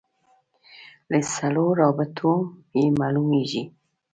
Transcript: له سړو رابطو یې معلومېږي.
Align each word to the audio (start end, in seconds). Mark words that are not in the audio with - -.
له 1.11 1.17
سړو 1.33 1.67
رابطو 1.81 2.33
یې 2.77 2.85
معلومېږي. 2.99 3.63